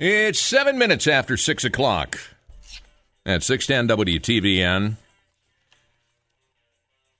[0.00, 2.20] It's seven minutes after six o'clock
[3.26, 4.94] at 610 WTVN.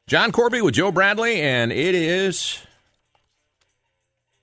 [0.07, 2.61] John Corby with Joe Bradley, and it is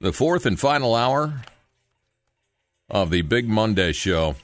[0.01, 1.43] the fourth and final hour
[2.89, 4.35] of the Big Monday show.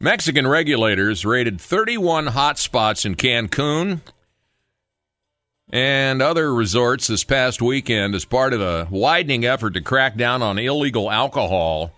[0.00, 4.00] Mexican regulators raided 31 hotspots in Cancun
[5.74, 10.40] and other resorts this past weekend as part of a widening effort to crack down
[10.40, 11.90] on illegal alcohol,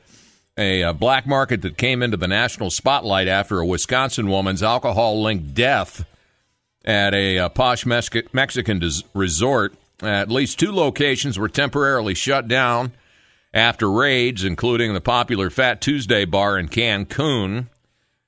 [0.57, 5.23] a, a black market that came into the national spotlight after a Wisconsin woman's alcohol
[5.23, 6.07] linked death
[6.87, 8.81] at a, a posh Mexican
[9.13, 9.75] resort.
[10.03, 12.93] At least two locations were temporarily shut down
[13.53, 17.67] after raids, including the popular Fat Tuesday bar in Cancun.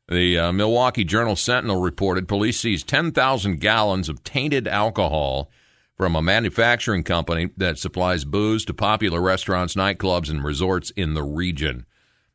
[0.09, 5.51] The uh, Milwaukee Journal Sentinel reported police seized 10,000 gallons of tainted alcohol
[5.99, 11.23] from a manufacturing company that supplies booze to popular restaurants, nightclubs, and resorts in the
[11.23, 11.85] region.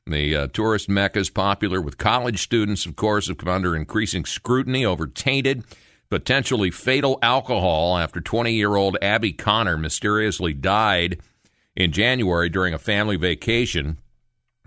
[0.06, 4.26] The uh, tourist mecca is popular with college students, of course, have come under increasing
[4.26, 5.64] scrutiny over tainted,
[6.12, 11.22] potentially fatal alcohol after 20 year old Abby Connor mysteriously died
[11.76, 13.98] in January during a family vacation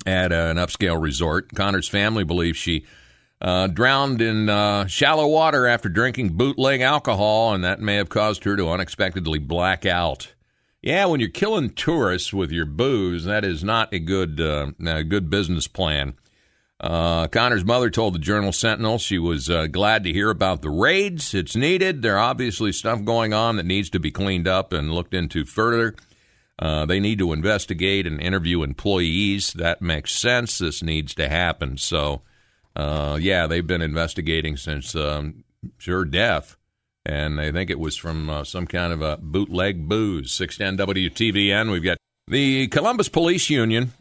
[0.07, 1.53] at an upscale resort.
[1.55, 2.87] Connor's family believes she
[3.41, 8.45] uh, drowned in uh, shallow water after drinking bootleg alcohol, and that may have caused
[8.45, 10.35] her to unexpectedly black out.
[10.83, 15.03] Yeah, when you're killing tourists with your booze, that is not a good uh, a
[15.03, 16.15] good business plan.
[16.79, 20.71] Uh, Connor's mother told the Journal Sentinel she was uh, glad to hear about the
[20.71, 21.35] raids.
[21.35, 22.03] It's needed.
[22.03, 25.95] There obviously stuff going on that needs to be cleaned up and looked into further.
[26.59, 29.53] Uh, they need to investigate and interview employees.
[29.53, 30.59] That makes sense.
[30.59, 31.77] This needs to happen.
[31.77, 32.23] So,
[32.75, 35.45] uh, yeah, they've been investigating since um,
[35.77, 36.57] sure death,
[37.05, 40.33] and they think it was from uh, some kind of a bootleg booze.
[40.33, 41.71] 610 WTVN.
[41.71, 43.93] We've got the Columbus Police Union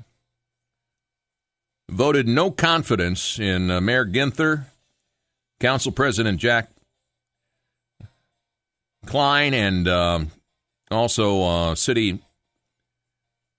[1.89, 4.65] voted no confidence in uh, Mayor Ginther,
[5.59, 6.69] Council President Zach
[9.05, 10.31] Klein, and um,
[10.89, 12.19] also uh, City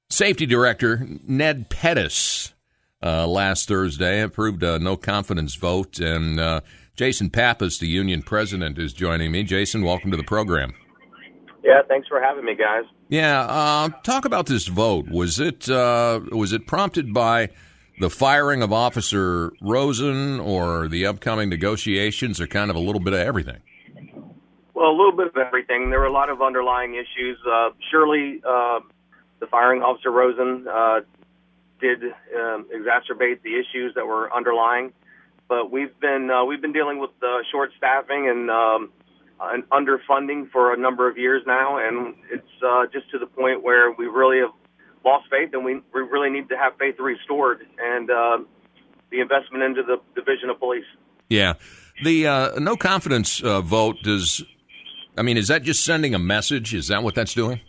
[0.08, 2.54] Safety Director Ned Pettus
[3.02, 6.60] uh, last Thursday approved a no confidence vote, and uh,
[6.94, 9.42] Jason Pappas, the union president, is joining me.
[9.42, 10.74] Jason, welcome to the program.
[11.64, 12.84] Yeah, thanks for having me, guys.
[13.08, 15.08] Yeah, uh, talk about this vote.
[15.08, 17.50] Was it uh, was it prompted by
[17.98, 23.12] the firing of Officer Rosen, or the upcoming negotiations, or kind of a little bit
[23.12, 23.60] of everything?
[24.74, 25.90] Well, a little bit of everything.
[25.90, 27.38] There were a lot of underlying issues.
[27.50, 28.80] Uh, surely, uh,
[29.40, 31.00] the firing officer Rosen uh,
[31.80, 34.92] did um, exacerbate the issues that were underlying.
[35.48, 38.90] But we've been uh, we've been dealing with uh, short staffing and um,
[39.40, 43.62] and underfunding for a number of years now, and it's uh, just to the point
[43.62, 44.50] where we really have
[45.04, 48.38] lost faith, and we, we really need to have faith restored and uh,
[49.10, 50.84] the investment into the division of police.
[51.28, 51.54] Yeah,
[52.02, 54.42] the uh, no confidence uh, vote does.
[55.16, 56.74] I mean, is that just sending a message?
[56.74, 57.60] Is that what that's doing?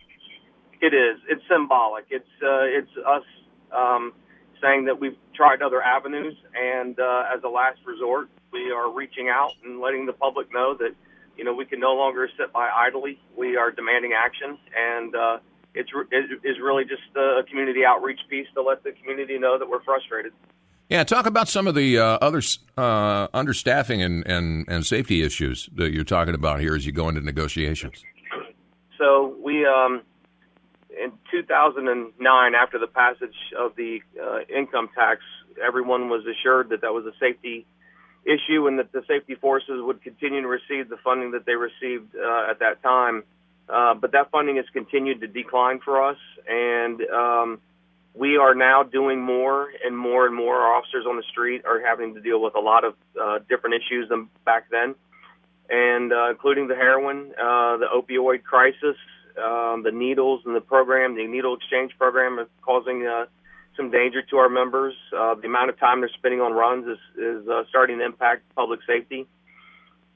[0.82, 1.20] It is.
[1.30, 2.06] It's symbolic.
[2.10, 3.24] It's uh, it's us
[3.72, 4.14] um,
[4.62, 9.30] saying that we've tried other avenues, and uh, as a last resort, we are reaching
[9.30, 10.96] out and letting the public know that
[11.38, 13.20] you know we can no longer sit by idly.
[13.38, 15.40] We are demanding action, and uh,
[15.74, 19.70] it's it is really just a community outreach piece to let the community know that
[19.70, 20.34] we're frustrated.
[20.90, 22.42] Yeah, talk about some of the uh, other
[22.78, 27.10] uh, understaffing and, and, and safety issues that you're talking about here as you go
[27.10, 28.06] into negotiations.
[28.98, 30.02] So we um,
[31.02, 35.22] in 2009, after the passage of the uh, income tax,
[35.66, 37.66] everyone was assured that that was a safety
[38.26, 42.16] issue and that the safety forces would continue to receive the funding that they received
[42.16, 43.24] uh, at that time.
[43.70, 46.18] Uh, but that funding has continued to decline for us,
[46.48, 47.60] and um,
[48.14, 50.56] we are now doing more and more and more.
[50.56, 53.76] Our officers on the street are having to deal with a lot of uh, different
[53.76, 54.96] issues than back then,
[55.70, 58.96] and uh, including the heroin, uh, the opioid crisis,
[59.38, 63.26] um, the needles and the program, the needle exchange program, is causing uh,
[63.76, 64.96] some danger to our members.
[65.16, 68.44] Uh, the amount of time they're spending on runs is, is uh, starting to impact
[68.56, 69.28] public safety.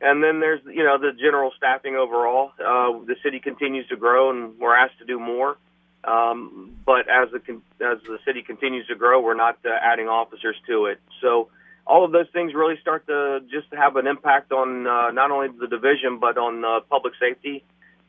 [0.01, 2.51] And then there's you know the general staffing overall.
[2.59, 5.57] Uh, the city continues to grow, and we're asked to do more.
[6.03, 10.56] Um, but as the as the city continues to grow, we're not uh, adding officers
[10.68, 11.00] to it.
[11.21, 11.50] So
[11.85, 15.50] all of those things really start to just have an impact on uh, not only
[15.50, 17.63] the division but on uh, public safety.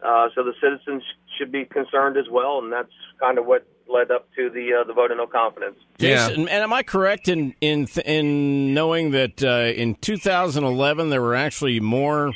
[0.04, 1.02] Uh, so the citizens
[1.38, 4.84] should be concerned as well, and that's kind of what led up to the uh,
[4.84, 5.76] the vote of no confidence.
[5.99, 11.34] Jason, and am I correct in in in knowing that uh, in 2011 there were
[11.34, 12.32] actually more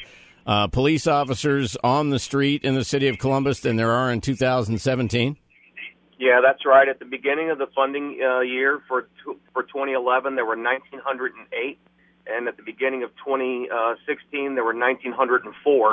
[0.47, 4.21] uh, police officers on the street in the city of Columbus than there are in
[4.21, 5.37] 2017?
[6.19, 6.89] Yeah, that's right.
[6.89, 9.09] At the beginning of the funding uh, year for
[9.53, 11.79] for 2011, there were 1,908,
[12.27, 15.93] and at the beginning of 2016, there were 1,904.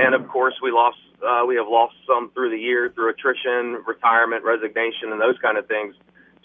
[0.00, 3.82] And of course, we lost uh, we have lost some through the year through attrition,
[3.86, 5.94] retirement, resignation, and those kind of things.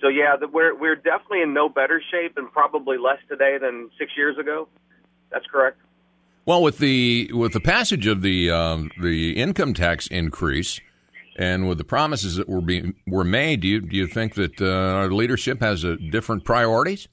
[0.01, 3.89] So yeah, the, we're we're definitely in no better shape, and probably less today than
[3.99, 4.67] six years ago.
[5.31, 5.77] That's correct.
[6.45, 10.81] Well, with the with the passage of the um, the income tax increase
[11.37, 14.59] and with the promises that were being were made, do you do you think that
[14.59, 17.07] uh, our leadership has a different priorities?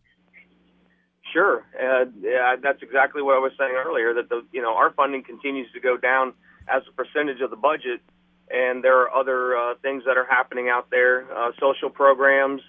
[1.33, 4.15] Sure, uh, yeah, that's exactly what I was saying earlier.
[4.15, 6.33] That the you know our funding continues to go down
[6.69, 8.01] as a percentage of the budget,
[8.51, 12.63] and there are other uh, things that are happening out there, uh, social programs.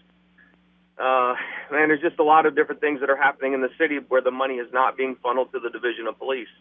[0.98, 1.34] Uh,
[1.72, 4.22] and there's just a lot of different things that are happening in the city where
[4.22, 6.52] the money is not being funneled to the division of police.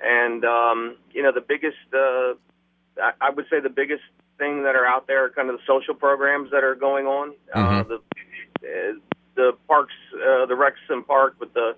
[0.00, 2.34] And um, you know, the biggest, uh,
[3.20, 4.02] I would say, the biggest
[4.38, 7.34] thing that are out there are kind of the social programs that are going on.
[7.52, 7.92] Uh, mm-hmm.
[7.92, 7.96] Uh,
[8.62, 8.92] the uh,
[9.40, 11.74] the parks, uh, the Rexton Park with the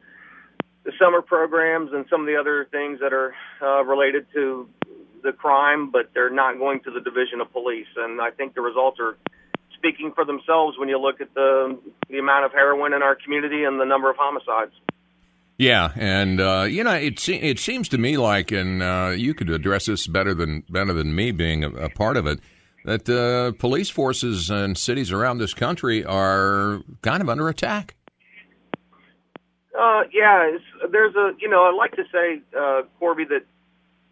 [0.85, 3.33] the summer programs and some of the other things that are
[3.63, 4.69] uh, related to
[5.23, 7.87] the crime, but they're not going to the division of police.
[7.97, 9.17] And I think the results are
[9.77, 11.79] speaking for themselves when you look at the
[12.11, 14.73] the amount of heroin in our community and the number of homicides.
[15.59, 19.51] Yeah, and uh, you know, it it seems to me like, and uh, you could
[19.51, 22.41] address this better than better than me being a, a part of it,
[22.85, 27.95] that uh, police forces and cities around this country are kind of under attack.
[29.79, 30.51] Uh, yeah,
[30.91, 33.45] there's a you know, I'd like to say, uh, Corby, that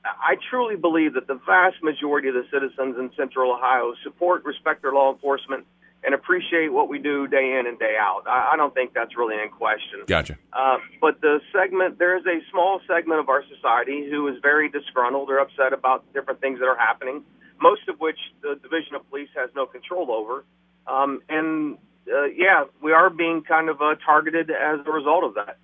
[0.05, 4.82] I truly believe that the vast majority of the citizens in Central Ohio support, respect
[4.82, 5.66] their law enforcement,
[6.02, 8.23] and appreciate what we do day in and day out.
[8.26, 10.00] I, I don't think that's really in question.
[10.06, 10.38] Gotcha.
[10.52, 14.70] Uh, but the segment, there is a small segment of our society who is very
[14.70, 17.23] disgruntled or upset about different things that are happening,
[17.61, 20.45] most of which the Division of Police has no control over.
[20.87, 21.79] Um, and
[22.09, 25.59] uh, yeah, we are being kind of uh, targeted as a result of that.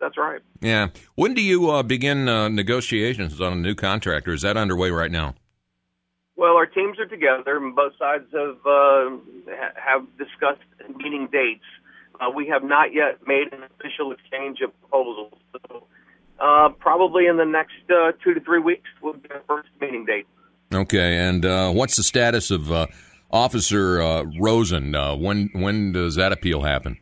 [0.00, 0.40] That's right.
[0.60, 0.88] Yeah.
[1.14, 4.90] When do you uh, begin uh, negotiations on a new contract, or is that underway
[4.90, 5.34] right now?
[6.36, 9.10] Well, our teams are together, and both sides have uh,
[9.76, 10.64] have discussed
[10.96, 11.64] meeting dates.
[12.18, 15.34] Uh, we have not yet made an official exchange of proposals.
[15.52, 15.86] So,
[16.40, 20.06] uh, probably in the next uh, two to three weeks, we'll get our first meeting
[20.06, 20.26] date.
[20.72, 22.86] Okay, and uh, what's the status of uh,
[23.30, 24.92] Officer Rosen?
[25.20, 26.98] when when does that appeal happen?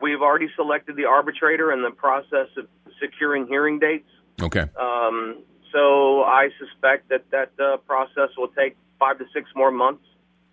[0.00, 2.66] We've already selected the arbitrator in the process of
[3.00, 4.08] securing hearing dates.
[4.42, 4.64] Okay.
[4.78, 5.42] Um,
[5.72, 10.04] so I suspect that that uh, process will take five to six more months,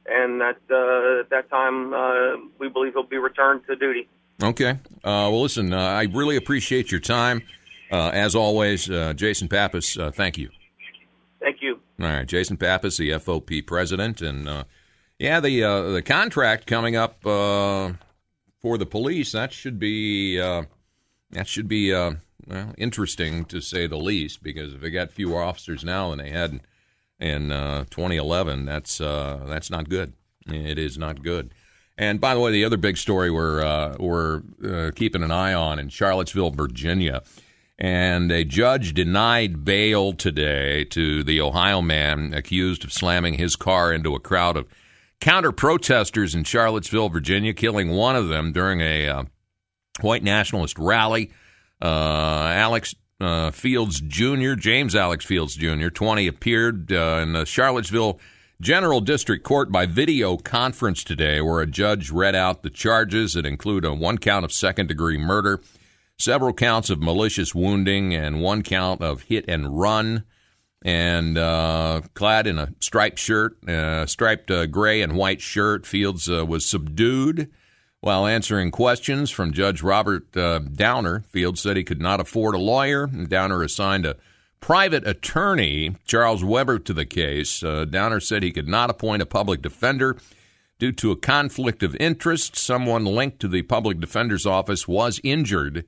[0.06, 4.08] and that uh, at that time uh, we believe he'll be returned to duty.
[4.42, 4.72] Okay.
[5.04, 7.42] Uh, well, listen, uh, I really appreciate your time.
[7.90, 8.86] Uh, as always,
[9.16, 10.50] Jason Pappas, thank you.
[12.00, 14.66] All right, Jason Pappas, the FOP president, and
[15.20, 15.62] yeah, the
[15.92, 17.98] the contract coming up for
[18.78, 21.92] the police that should be that should be
[22.48, 26.30] well, interesting to say the least, because if they got fewer officers now than they
[26.30, 26.62] had
[27.20, 30.14] in uh, 2011, that's uh, that's not good.
[30.48, 31.54] It is not good.
[31.98, 35.54] And by the way, the other big story we're uh, we're uh, keeping an eye
[35.54, 37.22] on in Charlottesville, Virginia,
[37.80, 43.94] and a judge denied bail today to the Ohio man accused of slamming his car
[43.94, 44.68] into a crowd of
[45.20, 49.24] counter protesters in Charlottesville, Virginia, killing one of them during a uh,
[50.02, 51.32] white nationalist rally.
[51.82, 58.20] Uh, Alex uh, Fields Jr., James Alex Fields Jr., 20, appeared uh, in the Charlottesville
[58.60, 63.46] General District Court by video conference today, where a judge read out the charges that
[63.46, 65.62] include a one count of second degree murder,
[66.18, 70.24] several counts of malicious wounding, and one count of hit and run.
[70.84, 76.30] And uh, clad in a striped shirt, uh, striped uh, gray and white shirt, Fields
[76.30, 77.52] uh, was subdued
[78.00, 82.60] while answering questions from Judge Robert uh, Downer, Fields said he could not afford a
[82.60, 83.04] lawyer.
[83.04, 84.16] And Downer assigned a
[84.60, 87.64] private attorney, Charles Weber, to the case.
[87.64, 90.18] Uh, Downer said he could not appoint a public defender
[90.80, 92.56] due to a conflict of interest.
[92.56, 95.86] Someone linked to the public defender's office was injured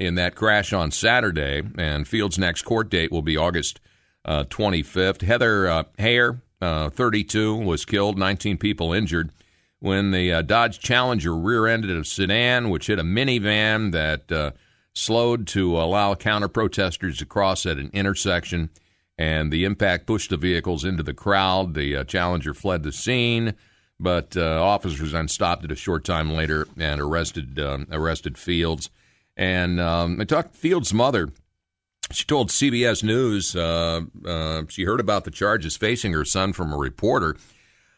[0.00, 1.62] in that crash on Saturday.
[1.76, 3.80] And Fields' next court date will be August
[4.24, 5.20] uh, 25th.
[5.20, 9.30] Heather uh, Heyer, uh, 32, was killed, 19 people injured
[9.78, 14.50] when the uh, Dodge Challenger rear ended a sedan which hit a minivan that uh,
[14.94, 18.70] slowed to allow counter protesters to cross at an intersection.
[19.16, 21.74] And the impact pushed the vehicles into the crowd.
[21.74, 23.54] The uh, Challenger fled the scene,
[23.98, 28.88] but officers then stopped it a short time later and arrested um, arrested Fields.
[29.40, 31.30] And um, I talked to Fields' mother.
[32.12, 36.74] She told CBS News uh, uh, she heard about the charges facing her son from
[36.74, 37.36] a reporter.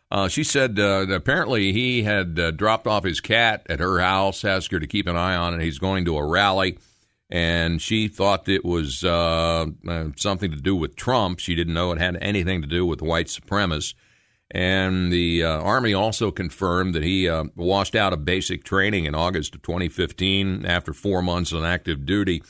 [0.09, 4.45] Uh, she said uh, apparently he had uh, dropped off his cat at her house,
[4.45, 5.65] asked her to keep an eye on it.
[5.65, 6.79] He's going to a rally,
[7.29, 9.67] and she thought it was uh,
[10.15, 11.41] something to do with Trump.
[11.41, 13.95] She didn't know it had anything to do with white supremacists.
[14.55, 19.55] And the uh, Army also confirmed that he washed out of basic training in August
[19.55, 22.43] of 2015 after four months on active duty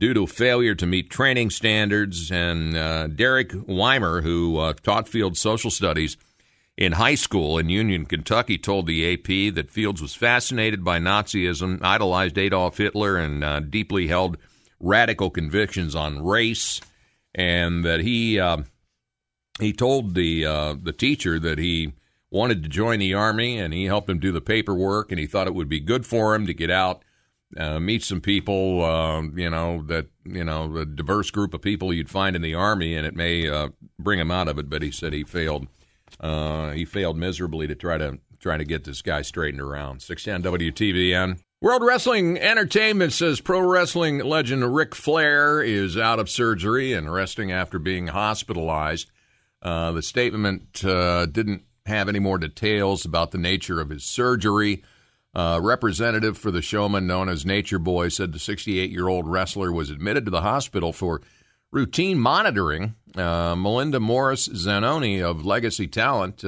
[0.00, 2.32] due to failure to meet training standards.
[2.32, 6.16] And Derek Weimer, who taught field social studies,
[6.76, 11.82] in high school in Union, Kentucky, told the AP that Fields was fascinated by Nazism,
[11.82, 14.36] idolized Adolf Hitler, and uh, deeply held
[14.78, 16.80] radical convictions on race,
[17.34, 18.58] and that he uh,
[19.60, 21.92] he told the uh, the teacher that he
[22.30, 25.46] wanted to join the army, and he helped him do the paperwork, and he thought
[25.46, 27.02] it would be good for him to get out.
[27.56, 31.92] Uh, meet some people, uh, you know that you know a diverse group of people
[31.92, 34.68] you'd find in the army, and it may uh, bring him out of it.
[34.68, 35.68] But he said he failed
[36.20, 40.02] uh, he failed miserably to try to try to get this guy straightened around.
[40.02, 41.38] 610 WTVN.
[41.62, 47.50] World Wrestling Entertainment says pro wrestling legend Ric Flair is out of surgery and resting
[47.50, 49.10] after being hospitalized.
[49.62, 54.82] Uh, the statement uh, didn't have any more details about the nature of his surgery.
[55.34, 59.70] Uh, representative for the showman known as Nature Boy said the 68 year old wrestler
[59.70, 61.20] was admitted to the hospital for
[61.70, 62.94] routine monitoring.
[63.14, 66.42] Uh, Melinda Morris Zanoni of Legacy Talent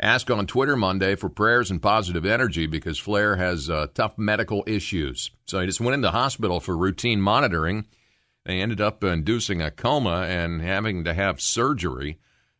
[0.00, 4.62] asked on Twitter Monday for prayers and positive energy because Flair has uh, tough medical
[4.66, 5.30] issues.
[5.46, 7.86] So he just went into hospital for routine monitoring.
[8.44, 12.18] They ended up inducing a coma and having to have surgery.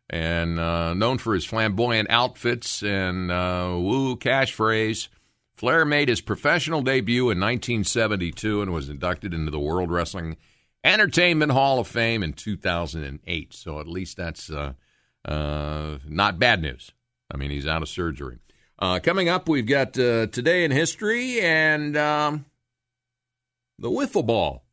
[0.09, 5.07] And uh, known for his flamboyant outfits and uh, woo catchphrase,
[5.53, 10.37] Flair made his professional debut in 1972 and was inducted into the World Wrestling
[10.83, 13.53] Entertainment Hall of Fame in 2008.
[13.53, 14.73] So at least that's uh,
[15.25, 16.91] uh, not bad news.
[17.29, 18.39] I mean, he's out of surgery.
[18.79, 22.45] Uh, coming up, we've got uh, Today in History and um,
[23.77, 24.63] the wiffle ball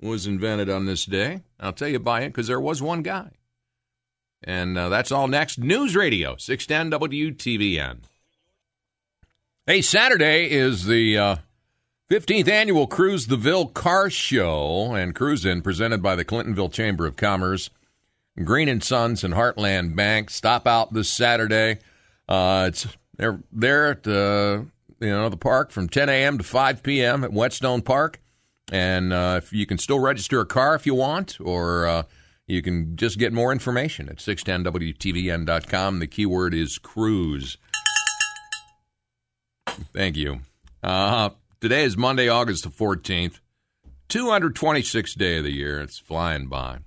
[0.00, 1.40] was invented on this day.
[1.58, 3.30] I'll tell you by it because there was one guy.
[4.42, 5.58] And uh, that's all next.
[5.58, 7.98] News Radio, 610 WTVN.
[9.66, 11.36] Hey, Saturday is the uh,
[12.10, 17.06] 15th annual Cruise the Ville Car Show and Cruise In presented by the Clintonville Chamber
[17.06, 17.70] of Commerce,
[18.44, 20.30] Green and Sons and Heartland Bank.
[20.30, 21.78] Stop out this Saturday.
[22.28, 22.86] Uh, it's
[23.16, 24.62] they're there at uh,
[25.00, 26.38] you know the park from 10 a.m.
[26.38, 27.24] to 5 p.m.
[27.24, 28.20] at Whetstone Park,
[28.72, 32.02] and uh, if you can still register a car if you want, or uh,
[32.46, 35.98] you can just get more information at 610wtvn.com.
[35.98, 37.58] The keyword is cruise.
[39.92, 40.40] Thank you.
[40.82, 43.40] Uh, Today is Monday, August the 14th,
[44.10, 45.80] 226th day of the year.
[45.80, 46.80] It's flying by.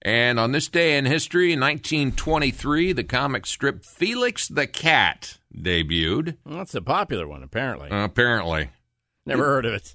[0.00, 6.38] And on this day in history, in 1923, the comic strip Felix the Cat debuted.
[6.44, 7.90] Well, that's a popular one, apparently.
[7.90, 8.70] Uh, apparently.
[9.26, 9.94] Never heard of it.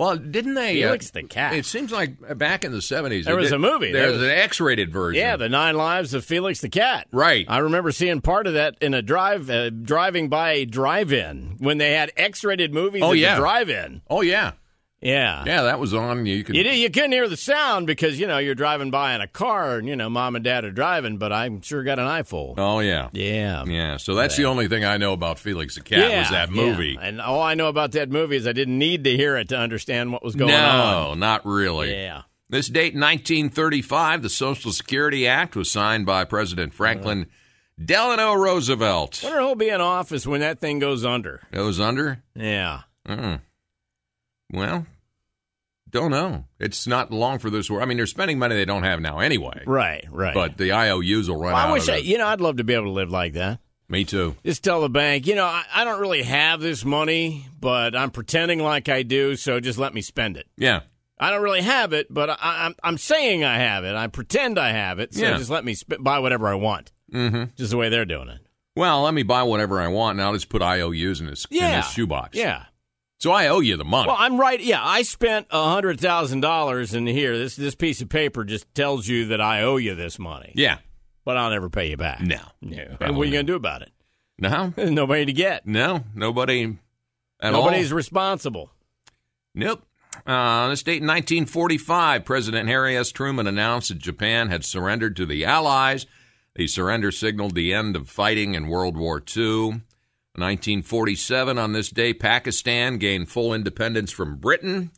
[0.00, 0.76] Well, didn't they?
[0.76, 1.52] Felix uh, the Cat.
[1.52, 3.24] It seems like back in the 70s.
[3.24, 3.92] There was did, a movie.
[3.92, 5.20] There's was, an X rated version.
[5.20, 7.06] Yeah, The Nine Lives of Felix the Cat.
[7.12, 7.44] Right.
[7.46, 11.56] I remember seeing part of that in a drive, uh, driving by a drive in
[11.58, 13.34] when they had X rated movies oh, at yeah.
[13.34, 14.00] the drive in.
[14.08, 14.52] Oh, yeah.
[15.00, 15.44] Yeah.
[15.46, 16.26] Yeah, that was on.
[16.26, 16.56] You could.
[16.56, 19.78] You, you couldn't hear the sound because, you know, you're driving by in a car
[19.78, 22.54] and, you know, mom and dad are driving, but I'm sure got an eyeful.
[22.58, 23.08] Oh, yeah.
[23.12, 23.64] Yeah.
[23.64, 23.96] Yeah.
[23.96, 26.96] So that's the only thing I know about Felix the Cat yeah, was that movie.
[27.00, 27.06] Yeah.
[27.06, 29.56] And all I know about that movie is I didn't need to hear it to
[29.56, 31.08] understand what was going no, on.
[31.08, 31.92] No, not really.
[31.92, 32.22] Yeah.
[32.50, 39.22] This date, 1935, the Social Security Act was signed by President Franklin uh, Delano Roosevelt.
[39.22, 41.42] I wonder who'll be in office when that thing goes under.
[41.52, 42.22] Goes under?
[42.34, 42.82] Yeah.
[43.06, 43.40] Mm.
[44.52, 44.86] Well,
[45.90, 46.44] don't know.
[46.58, 47.82] It's not long for this war.
[47.82, 49.62] I mean, they're spending money they don't have now anyway.
[49.66, 50.34] Right, right.
[50.34, 51.68] But the IOUs will run well, out.
[51.68, 53.60] I wish I, you know, I'd love to be able to live like that.
[53.88, 54.36] Me too.
[54.44, 58.10] Just tell the bank, you know, I, I don't really have this money, but I'm
[58.12, 60.46] pretending like I do, so just let me spend it.
[60.56, 60.82] Yeah.
[61.18, 63.96] I don't really have it, but I, am I'm, I'm saying I have it.
[63.96, 65.36] I pretend I have it, so Yeah.
[65.36, 66.92] just let me sp- buy whatever I want.
[67.12, 67.50] Mm-hmm.
[67.56, 68.38] Just the way they're doing it.
[68.76, 71.58] Well, let me buy whatever I want, and I'll just put IOUs in this, in
[71.58, 72.38] this shoebox.
[72.38, 72.66] Yeah.
[73.20, 74.08] So I owe you the money.
[74.08, 74.58] Well, I'm right.
[74.60, 78.72] Yeah, I spent a hundred thousand dollars, in here this this piece of paper just
[78.74, 80.52] tells you that I owe you this money.
[80.56, 80.78] yeah.
[81.24, 82.22] but I'll never pay you back.
[82.22, 82.40] No.
[82.62, 82.96] No.
[83.00, 83.92] And what are you going to do about it?
[84.38, 84.72] No.
[84.74, 85.66] There's nobody to get.
[85.66, 86.04] No.
[86.14, 86.78] Nobody
[87.42, 87.96] at Nobody's all.
[87.96, 88.70] responsible.
[89.54, 89.84] Nope.
[90.26, 93.10] Uh, on this date in 1945, President Harry S.
[93.12, 96.06] Truman announced that Japan had surrendered to the Allies.
[96.56, 99.82] The surrender signaled the end of fighting in World War II.
[100.34, 104.90] 1947, on this day, Pakistan gained full independence from Britain.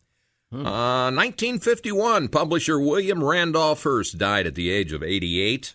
[0.52, 5.74] Uh, 1951, publisher William Randolph Hearst died at the age of 88.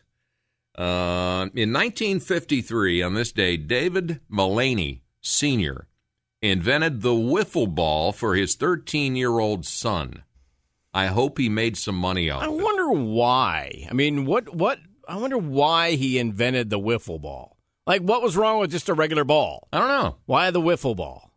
[0.78, 5.88] Uh, in 1953, on this day, David Mullany Sr.
[6.44, 10.24] invented the wiffle ball for his 13 year old son.
[10.94, 12.50] I hope he made some money off I it.
[12.50, 13.88] I wonder why.
[13.90, 14.80] I mean, what what?
[15.08, 17.57] I wonder why he invented the wiffle ball.
[17.88, 19.68] Like, what was wrong with just a regular ball?
[19.74, 20.18] I don't know.
[20.26, 21.32] Why the wiffle ball?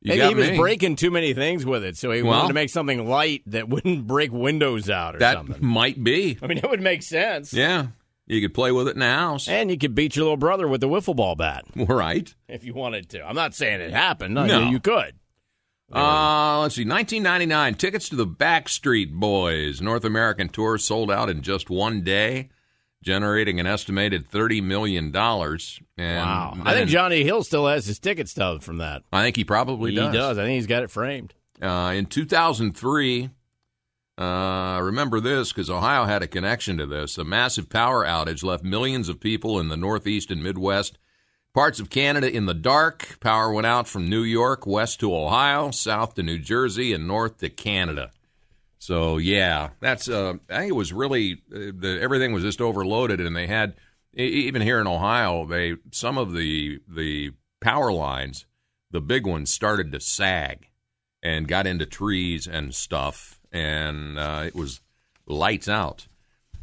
[0.00, 0.56] You Maybe he was me.
[0.58, 3.68] breaking too many things with it, so he Well- wanted to make something light that
[3.70, 5.64] wouldn't break windows out or That something.
[5.64, 6.38] might be.
[6.42, 7.52] I mean, it would make sense.
[7.52, 7.88] Yeah.
[8.26, 9.46] You could play with it in the house.
[9.48, 12.34] And you could beat your little brother with the wiffle ball bat Right.
[12.48, 13.22] if you wanted to.
[13.22, 14.32] I'm not saying it happened.
[14.34, 14.60] No, No.
[14.64, 15.14] you, you could.
[15.94, 16.84] Uh, let's see.
[16.86, 22.48] 1999 tickets to the Backstreet Boys North American tour sold out in just one day,
[23.04, 25.78] generating an estimated thirty million dollars.
[25.96, 26.56] And Wow.
[26.64, 29.02] I think Johnny Hill still has his ticket stub from that.
[29.12, 30.14] I think he probably he does.
[30.14, 30.38] does.
[30.38, 31.34] I think he's got it framed.
[31.62, 33.30] Uh, in 2003,
[34.18, 37.18] uh, remember this because Ohio had a connection to this.
[37.18, 40.98] A massive power outage left millions of people in the Northeast and Midwest,
[41.52, 43.18] parts of Canada in the dark.
[43.20, 47.38] Power went out from New York west to Ohio, south to New Jersey, and north
[47.38, 48.10] to Canada.
[48.84, 50.10] So yeah, that's.
[50.10, 53.76] Uh, I think it was really uh, the, everything was just overloaded, and they had
[54.12, 57.30] even here in Ohio, they some of the the
[57.62, 58.44] power lines,
[58.90, 60.68] the big ones started to sag
[61.22, 64.82] and got into trees and stuff, and uh, it was
[65.26, 66.06] lights out.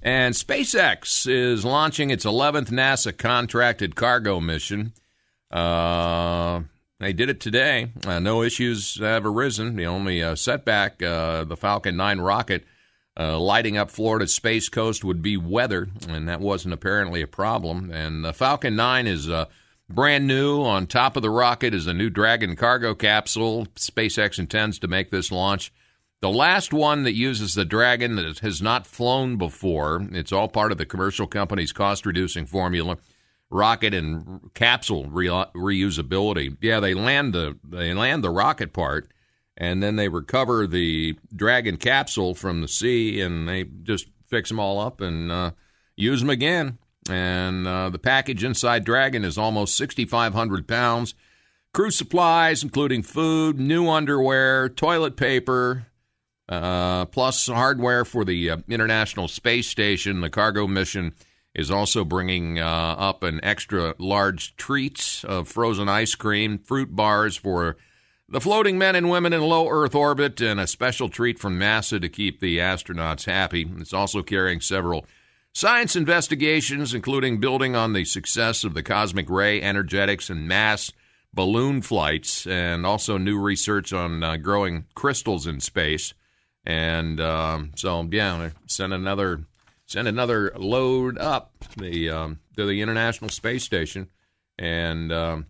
[0.03, 4.93] And SpaceX is launching its 11th NASA contracted cargo mission.
[5.49, 6.61] Uh,
[7.01, 7.91] they did it today.
[8.05, 9.75] Uh, no issues have arisen.
[9.75, 12.63] The only uh, setback, uh, the Falcon 9 rocket
[13.19, 17.91] uh, lighting up Florida's space coast, would be weather, and that wasn't apparently a problem.
[17.91, 19.45] And the Falcon 9 is uh,
[19.89, 20.61] brand new.
[20.61, 23.65] On top of the rocket is a new Dragon cargo capsule.
[23.75, 25.73] SpaceX intends to make this launch
[26.21, 30.07] the last one that uses the Dragon that has not flown before.
[30.11, 32.97] It's all part of the commercial company's cost reducing formula
[33.51, 36.57] rocket and capsule re- reusability.
[36.61, 39.11] Yeah, they land the they land the rocket part,
[39.57, 44.59] and then they recover the Dragon capsule from the sea, and they just fix them
[44.59, 45.51] all up and uh,
[45.95, 46.77] use them again.
[47.09, 51.15] And uh, the package inside Dragon is almost 6,500 pounds.
[51.73, 55.87] Crew supplies, including food, new underwear, toilet paper,
[56.47, 60.21] uh, plus hardware for the uh, International Space Station.
[60.21, 61.13] The cargo mission
[61.53, 62.65] is also bringing uh,
[62.97, 67.77] up an extra large treats of frozen ice cream, fruit bars for
[68.29, 72.01] the floating men and women in low Earth orbit, and a special treat from NASA
[72.01, 73.69] to keep the astronauts happy.
[73.77, 75.05] It's also carrying several
[75.53, 80.93] science investigations, including building on the success of the cosmic ray energetics and mass
[81.33, 86.13] balloon flights, and also new research on uh, growing crystals in space.
[86.65, 89.45] And um, so, yeah, send another
[89.91, 94.07] send another load up the um, to the International Space Station,
[94.57, 95.45] and um,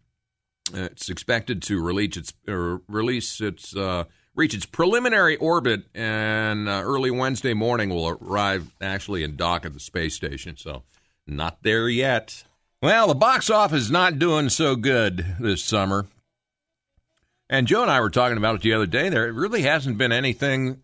[0.73, 7.12] it's expected to release its release its uh, reach its preliminary orbit, and uh, early
[7.12, 10.58] Wednesday morning will arrive actually and dock at the space station.
[10.58, 10.84] So,
[11.27, 12.43] not there yet.
[12.82, 16.08] Well, the box office is not doing so good this summer.
[17.47, 19.10] And Joe and I were talking about it the other day.
[19.10, 20.82] There really hasn't been anything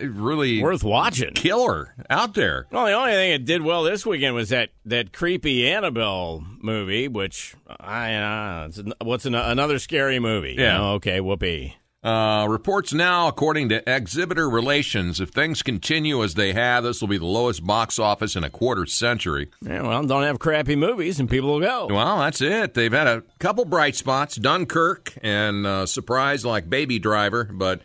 [0.00, 1.34] really Worth watching.
[1.34, 2.66] killer out there.
[2.70, 7.08] Well, the only thing it did well this weekend was that, that creepy Annabelle movie,
[7.08, 8.70] which I uh,
[9.02, 10.52] what's an, another scary movie.
[10.54, 10.78] you Yeah.
[10.78, 10.92] know?
[10.94, 11.76] okay, whoopee.
[12.00, 17.08] Uh, reports now, according to Exhibitor Relations, if things continue as they have, this will
[17.08, 19.48] be the lowest box office in a quarter century.
[19.62, 21.88] Yeah, well, don't have crappy movies and people will go.
[21.90, 22.74] Well, that's it.
[22.74, 27.80] They've had a couple bright spots, Dunkirk and uh, surprise like Baby Driver, but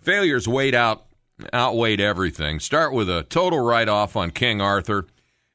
[0.00, 1.04] failures weighed out
[1.54, 2.60] outweighed everything.
[2.60, 5.06] Start with a total write off on King Arthur,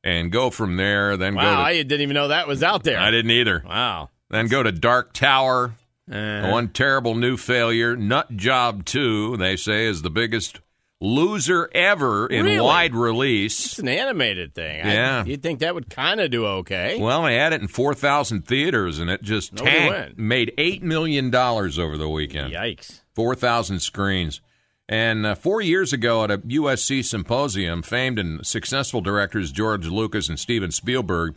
[0.04, 1.18] and go from there.
[1.18, 3.00] Then Wow, go I didn't even know that was out there.
[3.00, 3.64] I didn't either.
[3.66, 4.10] Wow.
[4.30, 5.74] Then go to Dark Tower.
[6.12, 7.96] Uh, One terrible new failure.
[7.98, 10.62] Nut Job 2, they say, is the biggest
[11.02, 12.60] loser ever in Really?
[12.62, 13.66] wide release.
[13.66, 14.82] It's an animated thing.
[14.86, 15.26] I- Yeah.
[15.26, 16.98] you'd think that would kind of do okay.
[17.00, 20.18] Well, they had it in 4,000 theaters, and it just tanked.
[20.18, 22.54] Made $8 million over the weekend.
[22.54, 23.02] Yikes.
[23.14, 24.42] 4,000 screens.
[24.90, 30.30] And uh, four years ago at a USC symposium, famed and successful directors George Lucas
[30.30, 31.36] and Steven Spielberg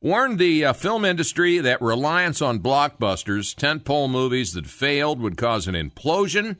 [0.00, 5.66] warned the uh, film industry that reliance on blockbusters, tentpole movies that failed, would cause
[5.66, 6.56] an implosion.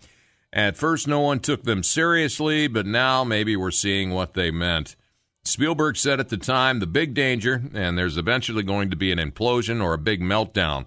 [0.53, 4.97] At first, no one took them seriously, but now maybe we're seeing what they meant.
[5.45, 9.19] Spielberg said at the time the big danger, and there's eventually going to be an
[9.19, 10.87] implosion or a big meltdown.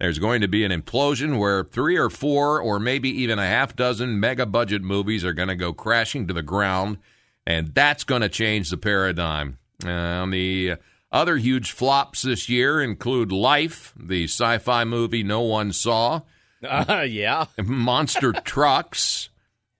[0.00, 3.74] There's going to be an implosion where three or four, or maybe even a half
[3.74, 6.98] dozen mega budget movies are going to go crashing to the ground,
[7.44, 9.58] and that's going to change the paradigm.
[9.84, 10.74] Uh, the
[11.10, 16.20] other huge flops this year include Life, the sci fi movie no one saw,
[16.62, 17.46] Uh, yeah.
[17.64, 19.30] Monster Trucks,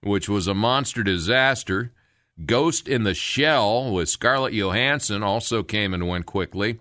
[0.01, 1.93] which was a monster disaster.
[2.45, 6.79] Ghost in the Shell with Scarlett Johansson also came and went quickly.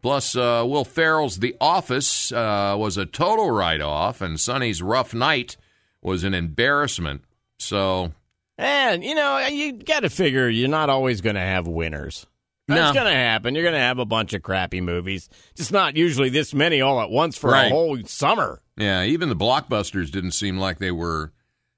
[0.00, 5.12] Plus, uh, Will Ferrell's The Office uh, was a total write off, and Sony's Rough
[5.12, 5.56] Night
[6.02, 7.22] was an embarrassment.
[7.58, 8.12] So,
[8.56, 12.26] And, you know, you got to figure you're not always going to have winners.
[12.68, 13.00] That's No.
[13.02, 13.54] going to happen.
[13.54, 15.28] You're going to have a bunch of crappy movies.
[15.56, 18.60] Just not usually this many all at once for a whole summer.
[18.76, 21.32] yeah, even the blockbusters didn't seem like they were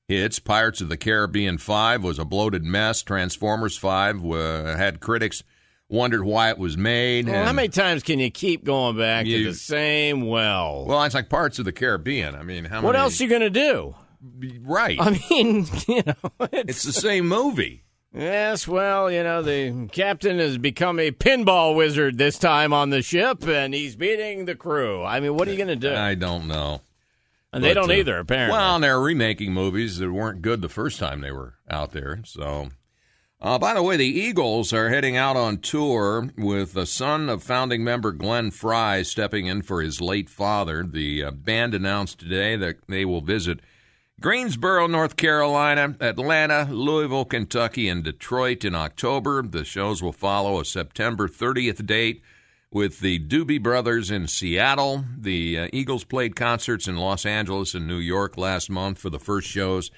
[0.09, 0.41] hits.
[0.41, 3.03] Pirates of the Caribbean 5 was a bloated mess.
[3.03, 5.45] Transformers 5 uh, had critics
[5.91, 7.29] wondered why it was made.
[7.29, 10.85] Well, how many times can you keep going back You- to the same well?
[10.87, 12.35] Well, it's like parts of the Caribbean.
[12.35, 13.03] I mean, how what many?
[13.03, 13.95] else you going to do?
[14.63, 14.99] Right.
[15.01, 17.85] I mean, you know, it's the same movie.
[18.13, 23.03] Yes, well, you know, the captain has become a pinball wizard this time on the
[23.03, 25.05] ship, and he's beating the crew.
[25.05, 25.95] I mean, what are you going to do?
[25.95, 26.81] I don't know.
[27.53, 28.57] and they don't uh, either, apparently.
[28.59, 32.21] Well, and they're remaking movies that weren't good the first time they were out there.
[32.25, 32.71] So,
[33.43, 37.43] uh, by the way, the Eagles are heading out on tour with the son of
[37.43, 40.85] founding member Glenn Frey stepping in for his late father.
[40.85, 43.61] The uh, band announced today that they will visit
[44.21, 49.43] Greensboro, North Carolina, Atlanta, Louisville, Kentucky, and Detroit in October.
[49.43, 52.23] The shows will follow a September 30th date
[52.71, 55.07] with the Doobie Brothers in Seattle.
[55.17, 59.19] The uh, Eagles played concerts in Los Angeles and New York last month for the
[59.19, 59.91] first shows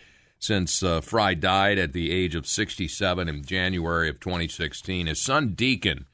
[0.42, 5.06] since uh, Frey died at the age of 67 in January of 2016.
[5.06, 6.06] His son Deacon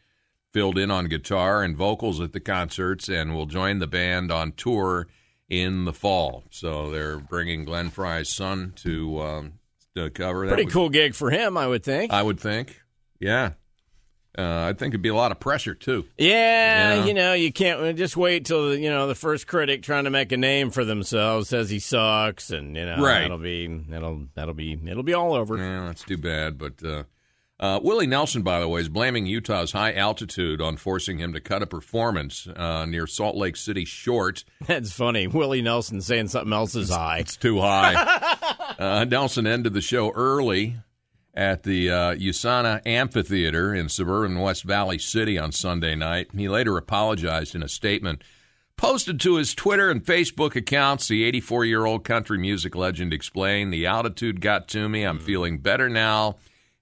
[0.52, 4.52] filled in on guitar and vocals at the concerts and will join the band on
[4.52, 5.08] tour
[5.48, 6.44] in the fall.
[6.50, 9.52] So they're bringing Glenn Frey's son to um,
[9.96, 10.52] to cover that.
[10.52, 12.12] Pretty was- cool gig for him, I would think.
[12.12, 12.82] I would think.
[13.18, 13.52] Yeah.
[14.38, 16.04] Uh, I think it'd be a lot of pressure too.
[16.16, 17.04] yeah, Yeah.
[17.06, 20.10] you know, you can't just wait till the, you know the first critic trying to
[20.10, 23.22] make a name for themselves says he sucks, and you know Right.
[23.22, 25.56] that'll be that'll that'll be it'll be all over.
[25.56, 26.56] Yeah, that's too bad.
[26.56, 27.02] But uh,
[27.60, 31.40] uh, Willie Nelson, by the way, is blaming Utah's high altitude on forcing him to
[31.40, 34.44] cut a performance uh, near Salt Lake City short.
[34.68, 35.26] That's funny.
[35.26, 37.18] Willie Nelson saying something else is high.
[37.18, 37.94] It's too high.
[38.78, 40.76] uh, Nelson ended the show early
[41.34, 46.28] at the uh, USANA Amphitheater in suburban West Valley City on Sunday night.
[46.34, 48.22] He later apologized in a statement
[48.76, 51.08] posted to his Twitter and Facebook accounts.
[51.08, 55.04] The 84 year old country music legend explained The altitude got to me.
[55.04, 56.36] I'm feeling better now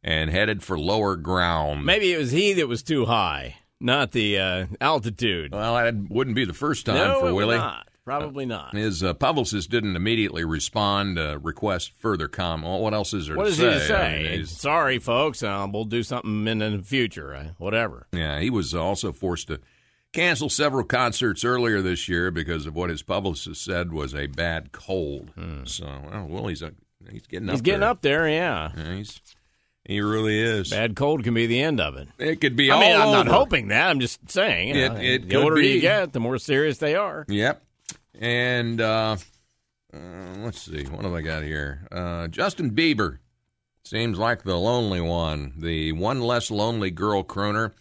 [0.04, 1.84] and headed for lower ground.
[1.84, 5.52] Maybe it was he that was too high, not the uh, altitude.
[5.52, 7.56] Well, that wouldn't be the first time no, for Willie.
[7.56, 7.88] not.
[8.06, 8.72] Probably not.
[8.74, 12.70] His uh, publicist didn't immediately respond, uh, request further comment.
[12.70, 13.64] Well, what else is there What to is say?
[13.72, 14.22] he to I say?
[14.22, 15.42] mean, he's- Sorry, folks.
[15.42, 17.34] Uh, we'll do something in the future.
[17.34, 18.06] Uh, whatever.
[18.12, 19.58] yeah, he was also forced to
[20.12, 24.70] cancel several concerts earlier this year because of what his publicist said was a bad
[24.72, 25.32] cold.
[25.64, 26.72] So, well, Willie's a,
[27.10, 27.54] he's getting up Hmm.
[27.56, 27.88] He's getting there.
[27.90, 28.28] up there.
[28.28, 28.70] Yeah.
[28.76, 29.20] Yeah, he's,
[29.84, 30.70] he really is.
[30.70, 32.08] Bad cold can be the end of it.
[32.18, 33.90] It could be I mean, I'm not hoping that.
[33.90, 34.68] I'm just saying.
[34.68, 35.68] You It- know, it the could older be.
[35.74, 37.24] you get, the more serious they are.
[37.28, 37.62] Yep.
[38.20, 39.16] And uh,
[39.92, 39.98] uh,
[40.38, 41.86] let's see, what have I got here?
[41.92, 43.18] Uh, Justin Bieber
[43.84, 45.54] seems like the lonely one.
[45.58, 47.72] The one less lonely girl crooner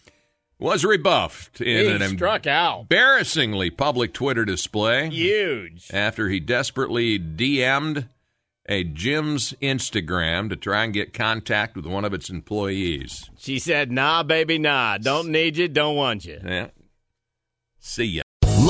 [0.58, 1.66] was rebuffed in
[1.98, 2.82] He an struck out.
[2.82, 5.88] embarrassingly public Twitter display Huge.
[5.92, 8.08] after he desperately DM'd
[8.68, 13.30] a gym's Instagram to try and get contact with one of its employees.
[13.38, 14.98] She said, "Nah, baby, nah.
[14.98, 15.68] Don't need you.
[15.68, 16.68] Don't want you." Yeah.
[17.78, 18.22] See ya.